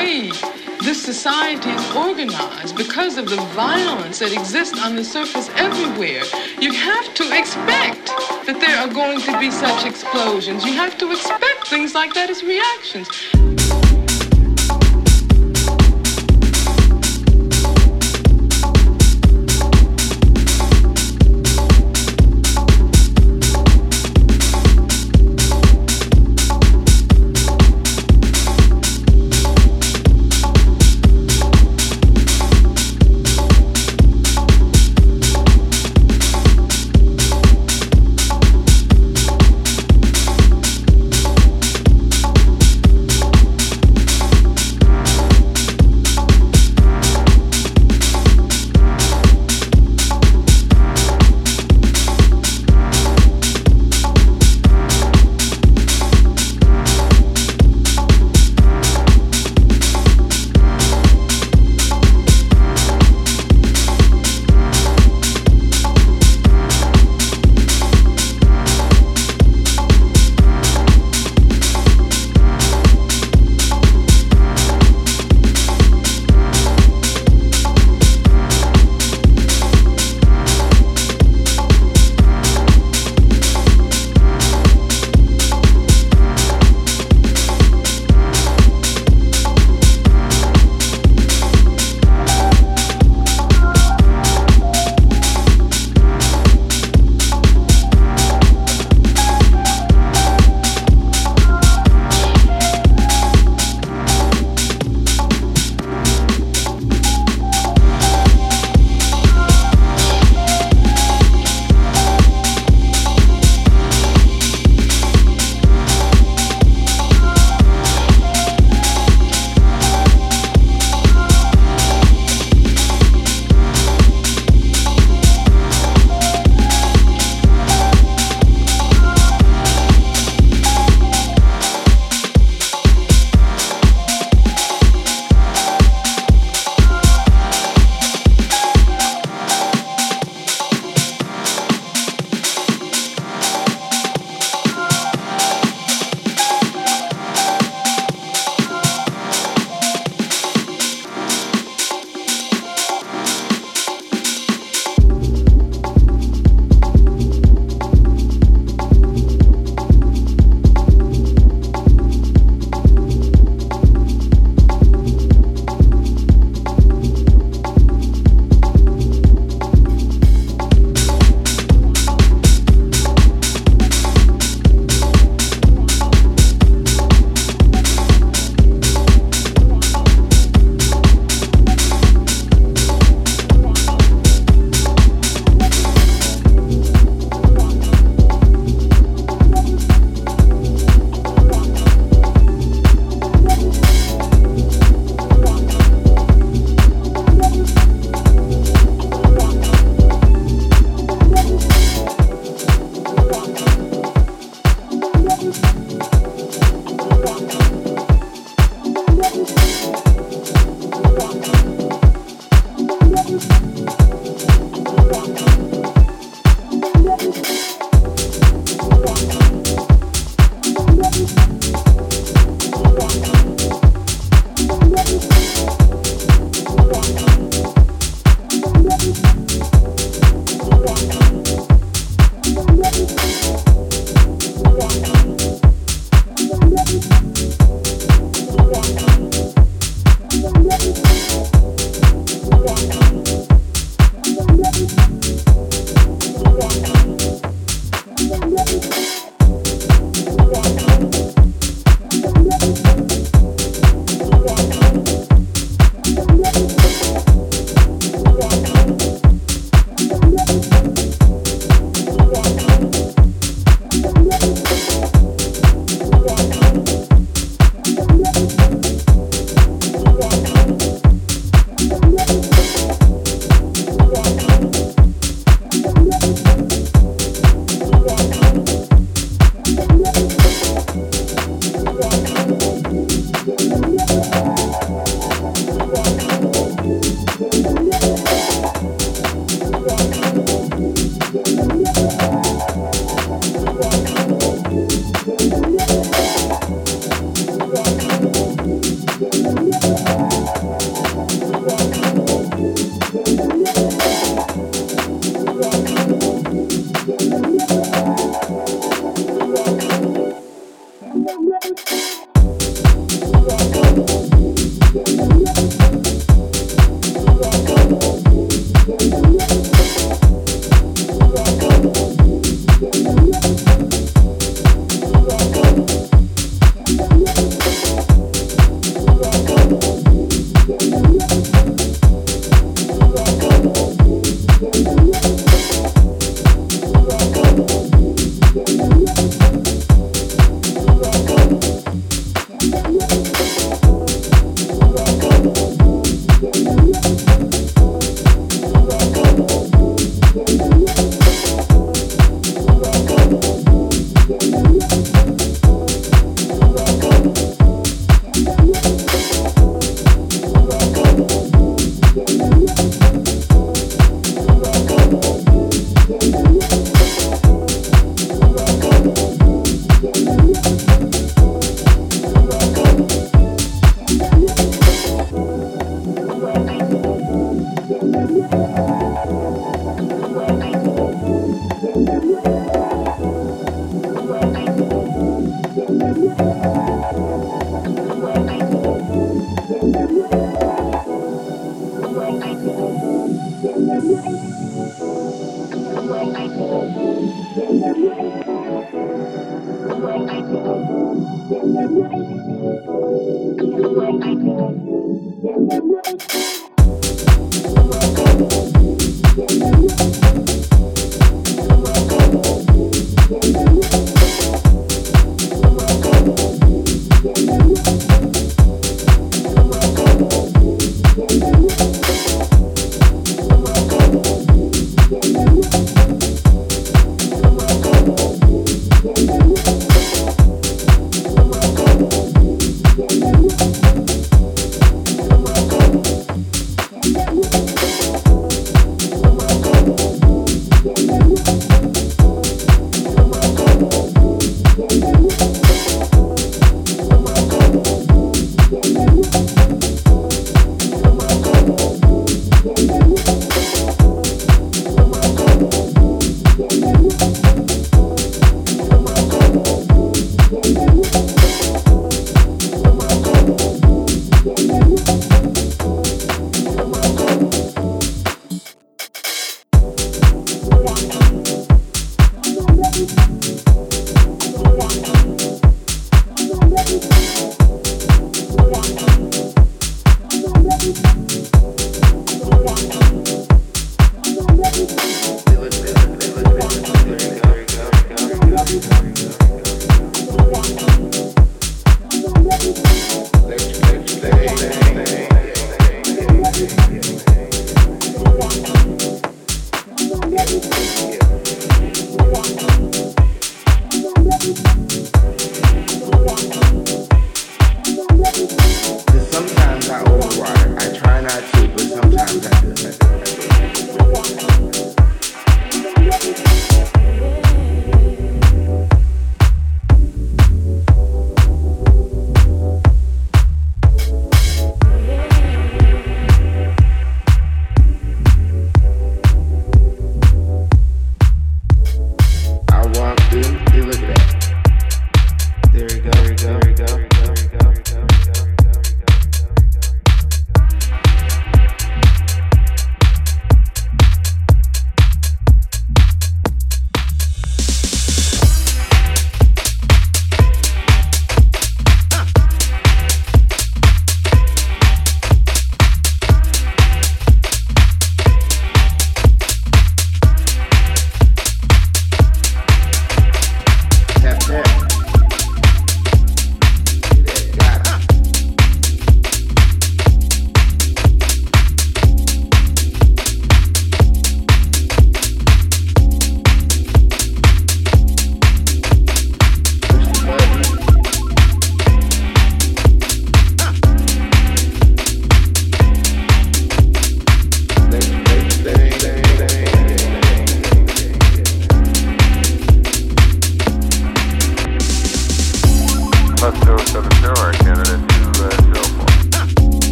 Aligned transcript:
way 0.00 0.30
this 0.82 1.02
society 1.02 1.68
is 1.68 1.96
organized, 1.96 2.74
because 2.76 3.18
of 3.18 3.28
the 3.28 3.36
violence 3.52 4.18
that 4.20 4.32
exists 4.32 4.78
on 4.82 4.96
the 4.96 5.04
surface 5.04 5.50
everywhere, 5.56 6.22
you 6.58 6.72
have 6.72 7.12
to 7.14 7.24
expect 7.38 8.06
that 8.46 8.58
there 8.64 8.78
are 8.78 8.88
going 8.88 9.20
to 9.20 9.38
be 9.38 9.50
such 9.50 9.84
explosions. 9.84 10.64
You 10.64 10.72
have 10.72 10.96
to 10.98 11.12
expect 11.12 11.68
things 11.68 11.94
like 11.94 12.14
that 12.14 12.30
as 12.30 12.42
reactions. 12.42 13.08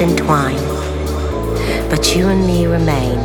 entwine, 0.00 0.56
but 1.90 2.16
you 2.16 2.28
and 2.28 2.46
me 2.46 2.66
remain, 2.66 3.18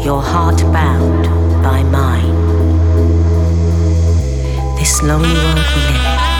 your 0.00 0.22
heart 0.22 0.62
bound 0.72 1.24
by 1.62 1.82
mine. 1.82 2.36
This 4.76 5.02
lonely 5.02 5.28
world 5.28 5.66
we 5.74 5.82
live. 5.92 6.31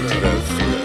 Return 0.00 0.77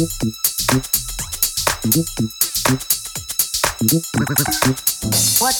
What 0.00 0.08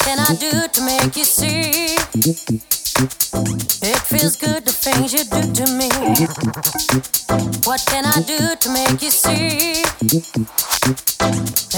can 0.00 0.18
I 0.18 0.34
do 0.40 0.66
to 0.66 0.82
make 0.82 1.14
you 1.14 1.24
see? 1.24 1.96
It 3.82 3.98
feels 3.98 4.36
good 4.36 4.64
the 4.64 4.72
things 4.72 5.12
you 5.12 5.24
do 5.24 5.42
to 5.42 5.66
me. 5.76 5.90
What 7.66 7.84
can 7.86 8.06
I 8.06 8.22
do 8.22 8.56
to 8.56 8.70
make 8.72 9.02
you 9.02 9.10
see? 9.10 9.84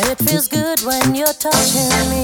It 0.09 0.19
feels 0.19 0.47
good 0.47 0.83
when 0.83 1.17
you're 1.17 1.35
touching 1.35 1.89
me. 2.11 2.23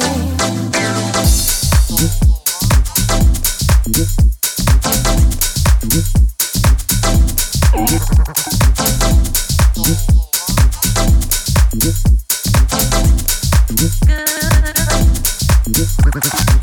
Perfect. 16.20 16.57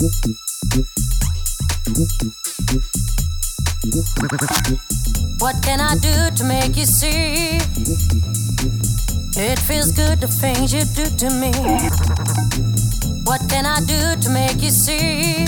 What 0.00 0.08
can 5.62 5.78
I 5.78 5.94
do 6.00 6.30
to 6.36 6.44
make 6.44 6.74
you 6.74 6.86
see? 6.86 7.58
It 9.36 9.58
feels 9.58 9.92
good 9.92 10.20
the 10.20 10.26
things 10.26 10.72
you 10.72 10.84
do 10.96 11.04
to 11.04 11.28
me. 11.38 11.52
What 13.24 13.42
can 13.50 13.66
I 13.66 13.80
do 13.80 14.16
to 14.22 14.30
make 14.30 14.62
you 14.62 14.70
see? 14.70 15.44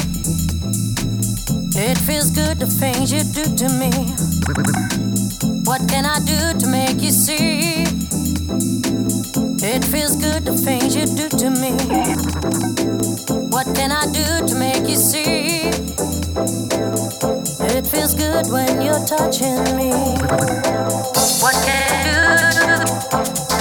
It 1.74 1.96
feels 1.96 2.30
good 2.30 2.58
the 2.58 2.66
things 2.66 3.10
you 3.10 3.24
do 3.24 3.44
to 3.56 3.68
me. 3.80 3.90
What 5.64 5.88
can 5.88 6.04
I 6.04 6.18
do 6.26 6.58
to 6.58 6.66
make 6.66 7.00
you 7.00 7.10
see? 7.10 7.86
It 9.64 9.84
feels 9.84 10.16
good 10.16 10.44
the 10.44 10.56
things 10.56 10.96
you 10.96 11.06
do 11.06 11.28
to 11.38 11.50
me. 11.50 11.70
What 13.48 13.66
can 13.76 13.92
I 13.92 14.06
do 14.06 14.44
to 14.48 14.54
make 14.56 14.88
you 14.88 14.96
see? 14.96 15.68
It 17.70 17.86
feels 17.86 18.14
good 18.14 18.50
when 18.50 18.82
you're 18.82 19.06
touching 19.06 19.62
me. 19.76 19.92
What 21.40 21.54
can 21.64 22.26
I 22.26 22.86
do? 23.46 23.51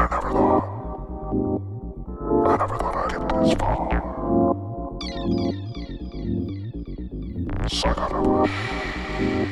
I 0.00 0.08
never 0.08 0.30
thought. 0.30 0.64
I 2.46 2.56
never 2.56 2.76
thought 2.78 2.96
I'd 2.96 3.10
get 3.10 3.20
this 3.42 3.52
far. 3.60 3.84
So 7.68 7.88
a 7.90 8.20
rush. 8.22 9.49